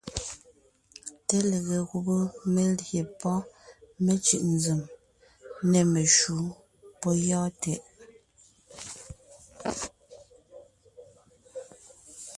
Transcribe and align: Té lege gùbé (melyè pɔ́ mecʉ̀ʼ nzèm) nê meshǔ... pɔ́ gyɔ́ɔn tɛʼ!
Té 1.25 1.37
lege 1.49 1.77
gùbé 1.89 2.17
(melyè 2.53 3.01
pɔ́ 3.19 3.35
mecʉ̀ʼ 4.05 4.43
nzèm) 4.53 4.81
nê 5.69 5.79
meshǔ... 5.93 6.35
pɔ́ 6.99 7.13
gyɔ́ɔn 7.23 7.49
tɛʼ! 7.61 7.81